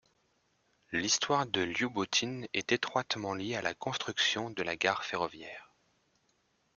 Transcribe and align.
L'histoire 0.93 1.45
de 1.45 1.61
Lioubotyn 1.61 2.45
est 2.55 2.71
étroitement 2.71 3.35
liée 3.35 3.55
à 3.55 3.61
la 3.61 3.75
construction 3.75 4.49
de 4.49 4.63
la 4.63 4.75
gare 4.75 5.03
ferroviaire. 5.05 5.75